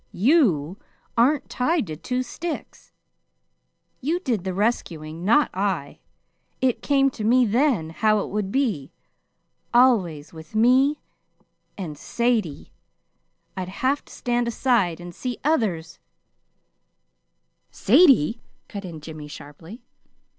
[0.13, 0.79] YOU
[1.15, 2.91] aren't tied to two sticks.
[3.99, 5.99] You did the rescuing, not I.
[6.59, 8.91] It came to me then how it would be,
[9.75, 10.99] always, with me
[11.77, 12.71] and Sadie.
[13.55, 15.99] I'd have to stand aside and see others"
[17.85, 19.83] "SADIE!" cut in Jimmy, sharply.